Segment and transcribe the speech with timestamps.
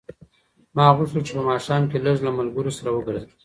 [0.75, 3.31] ما غوښتل چې په ماښام کې لږ له ملګرو سره وګرځم.